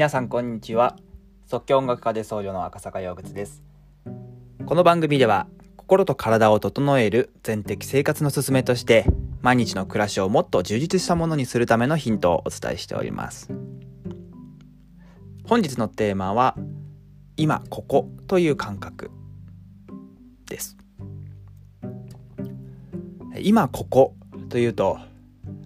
[0.00, 0.96] 皆さんこんにちは。
[1.44, 3.62] 即興音楽家で僧侶の赤坂洋靴です。
[4.64, 9.04] この番組では心と体を整える全的生活のすすめとして
[9.42, 13.50] 毎日の暮らしをもっと充実したものにするためのヒントをお伝えしております。
[15.44, 16.56] 本日のテーマは
[17.36, 19.10] 今ここという感覚
[20.48, 20.78] です。
[23.38, 24.14] 今ここ
[24.48, 24.98] というと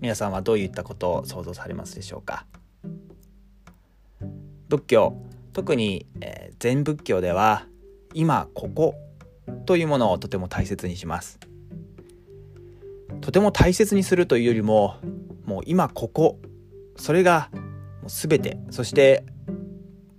[0.00, 2.46] 皆さんはどういったことを想像されますでしょうか？
[4.72, 5.14] 仏教
[5.52, 7.66] 特に、えー、禅仏教では
[8.14, 8.94] 今ここ
[9.66, 11.38] というものをとても大切にします
[13.20, 14.96] とても大切にするというよりも
[15.44, 16.38] もう今ここ
[16.96, 17.58] それがも
[18.06, 19.26] う全てそして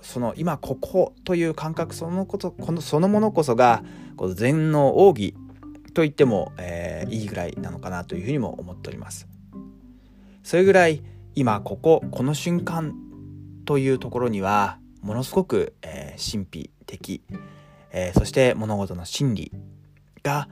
[0.00, 3.82] その今ここという感覚そのことこのそのものこそが
[4.16, 5.34] この禅の奥義
[5.92, 9.28] と言っても、えー、いいぐらいなのかなというふうにも思っております。
[10.42, 11.02] それぐらい
[11.34, 12.94] 今こここの瞬間
[13.68, 17.20] というところにはものすごく、えー、神秘的、
[17.92, 19.52] えー、そして物事の真理
[20.22, 20.48] が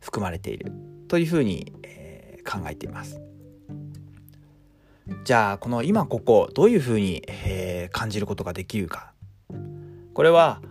[0.00, 0.72] 含まれている
[1.06, 3.20] というふうに、えー、考えています。
[5.24, 9.12] じゃあこの今ここどういうふうに、えー、感じることができるか
[10.14, 10.62] これは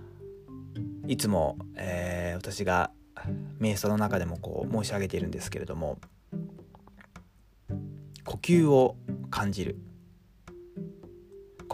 [1.07, 2.89] いつも、えー、私が
[3.61, 5.99] 瞑想の中でもこう申し上げているんですけれども
[8.25, 8.97] 呼吸を
[9.29, 9.77] 感じる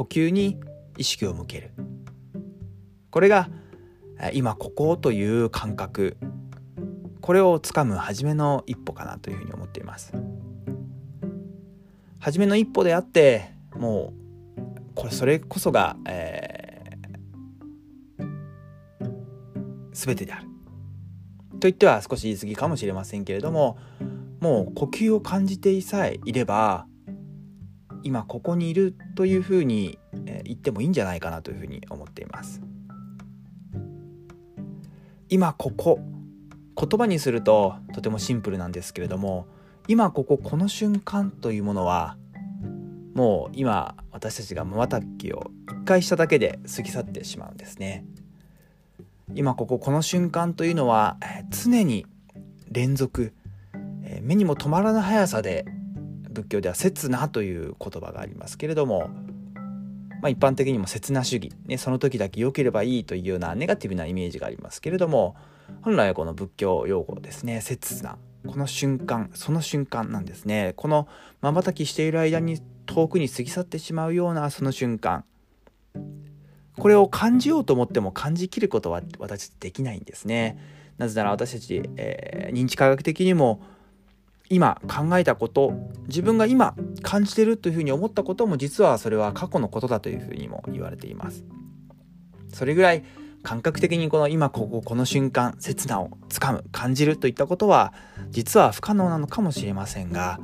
[0.02, 0.60] 呼吸に
[0.98, 1.74] 意識を向ける。
[3.12, 3.50] これが
[4.34, 6.18] 今ここという感覚。
[7.22, 10.14] これをつかむ初めの一歩かなというふうに思っています。
[12.20, 14.12] 初めの一歩であっても
[14.58, 18.26] うこれそれこそが、えー、
[19.92, 20.48] 全てである。
[21.52, 23.78] と言っては少し言い過ぎかもしれませんけれども
[24.40, 26.88] もう呼吸を感じていさえいれば
[28.04, 30.00] 今ここにいるというふうに
[30.44, 32.62] 言ってもいいんじゃないかなというふうに思っています。
[35.30, 36.00] 今ここ
[36.78, 39.48] 言葉にするととてもシンプルなんですけれども
[39.88, 42.18] 今こここの瞬間というものは
[43.14, 48.06] もう今私たちがまたきを一回しただけで過ぎ去ってしまうんですね。
[49.34, 51.18] 今こここの瞬間というのは
[51.50, 52.06] 常に
[52.70, 53.34] 連続
[54.22, 55.66] 目にも止まらぬ速さで
[56.32, 59.10] 仏教では刹那という言葉がありますけれども、
[60.22, 65.36] まあ、一般的にも刹那主義、ね、その時だけ良ければいいというようなネガティブなイメージがありますけれども
[65.82, 70.74] 本来はこの仏教用語ですね刹那この瞬間その瞬間なんですね。
[70.76, 71.08] この
[71.42, 75.24] まばたきしている間に遠くに過ぎ去ってしまうようなその瞬間
[76.78, 80.58] これを感じようと思っても感じきることは私できないんですね
[80.98, 83.62] なぜなら私たち、えー、認知科学的にも
[84.52, 85.74] 今考えたこと
[86.08, 91.46] 自分が今感じてるというふうに思ったことも実はそれは過去のことだというふうにも言われています。
[92.54, 93.06] それぐらい
[93.44, 97.94] 感覚的にこの今こここの瞬間刹那をつかむ感じるといったことは
[98.30, 100.38] 実は不可能なのかもしれませんが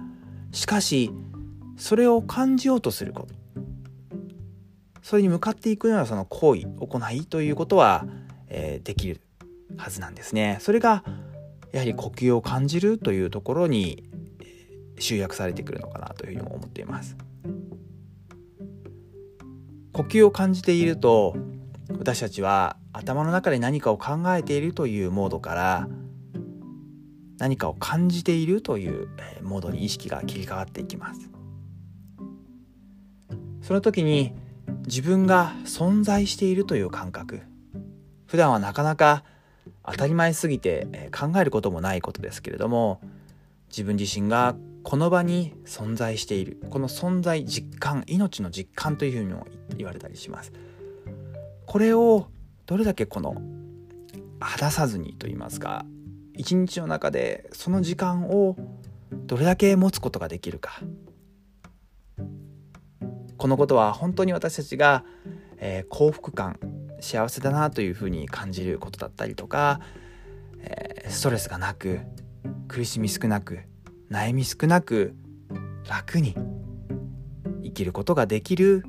[0.53, 1.11] しかし
[1.75, 3.35] それを感じようとすること
[5.03, 8.05] それに向かっていくようなその行為行いということは、
[8.47, 9.19] えー、できる
[9.75, 10.57] はずなんですね。
[10.61, 11.03] それが
[11.71, 14.03] やはり呼吸を感じるというところに
[14.99, 17.17] 集約されてくるのかなというふうにも思っています。
[19.93, 21.35] 呼吸を感じていると
[21.97, 25.87] 私たちは頭の中で何かを考えているというモードから
[27.39, 29.07] 何かを感じているという
[29.41, 31.29] モードに意識が切り替わっていきます。
[33.61, 34.33] その時に
[34.85, 37.41] 自分が存在しているという感覚。
[38.25, 39.23] 普段はなかなか
[39.89, 42.99] 当たり前すぎて考えることもないことですけれども
[43.69, 49.47] 自分自身がこの場に存在しているこの存在実感命の実感というふうにも
[49.77, 50.51] 言われたりします。
[51.65, 52.27] これを
[52.65, 53.41] どれだけこの
[54.39, 55.85] 果たさずにと言いますか
[56.33, 58.55] 一日の中でその時間を
[59.11, 60.81] どれだけ持つことができるか。
[63.37, 65.03] このことは本当に私たちが、
[65.57, 66.59] えー、幸福感
[66.99, 69.79] 幸せだなというふうに感じることだったりとか、
[70.59, 71.99] えー、ストレスがなく
[72.67, 73.59] 苦しみ少なく
[74.09, 75.15] 悩み少なく
[75.87, 76.35] 楽に
[77.63, 78.83] 生きることができる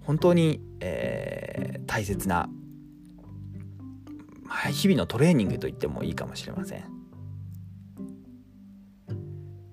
[0.00, 2.48] 本当に、えー、大切な、
[4.42, 6.84] まあ、日々のトレーニングと言ってもいいかもしれません。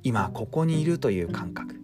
[0.04, 1.82] 今ここにいるという感覚。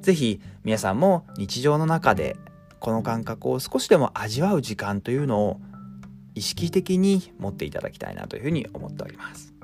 [0.00, 2.36] 是非皆さんも日常の中で
[2.80, 5.60] この感覚を少しでも味わう時間というのを
[6.34, 9.54] 意識的に持っていただきたいなというふうに思っております。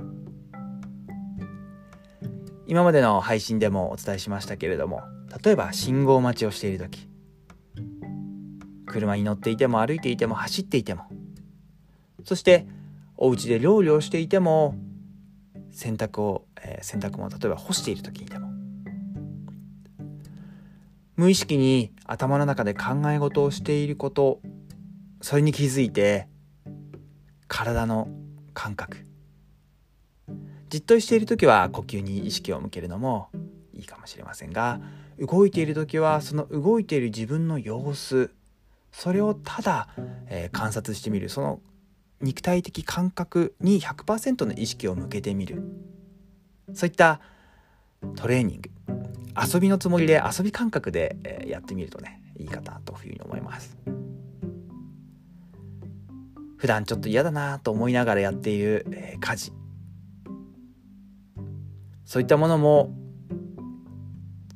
[2.66, 5.02] 今までの配信でもお伝えしましたけれども
[5.44, 7.08] 例えば信号待ちをしている時
[8.87, 11.05] 車に乗っていても歩いていても走っていても
[12.25, 12.67] そして
[13.17, 14.75] お家で料理をしていても
[15.72, 18.54] 洗濯を、えー、洗濯物例えば干している時にでも
[21.16, 24.40] 無意識に頭の中で考え事をしていること
[25.20, 26.28] それに気づいて
[27.49, 28.08] 体の
[28.52, 29.06] 感覚。
[30.69, 33.28] じっとしている時は呼吸に意識を向けるのも
[33.75, 34.81] いいかもしれませんが
[35.20, 38.31] 動いている時はその動いている自分の様子
[38.94, 39.88] それをただ、
[40.28, 41.28] えー、観察してみる。
[41.28, 41.60] その
[42.20, 45.62] 肉体的感覚に100%の意識を向けてみる。
[46.72, 47.20] そういった
[48.14, 48.70] トレーニング。
[49.36, 53.76] 遊びのつもりで遊び感覚で、えー、やってみるとねいいかなというふうに思います
[56.56, 59.52] 普段ちょっと嫌だなと思いながらやっている、えー、家事
[62.04, 62.94] そういったものも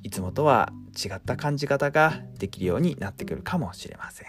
[0.02, 4.28] いつもとは違った感じ方ができるようになってくるかもしれません。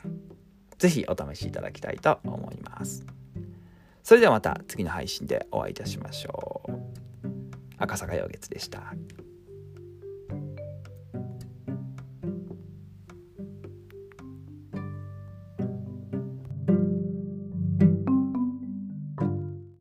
[0.77, 3.05] 是非お試しいただきたいと思います。
[4.03, 6.71] それではまた次の配信でお会いいたしましょう。
[7.77, 8.93] 赤坂陽月でした。